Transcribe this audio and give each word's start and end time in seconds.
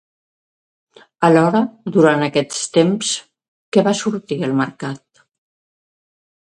Alhora, 1.27 1.61
durant 1.97 2.25
aquest 2.29 2.57
temps, 2.79 3.13
què 3.77 3.85
va 3.91 3.97
sortir 4.03 4.43
al 4.51 4.61
mercat? 4.65 5.27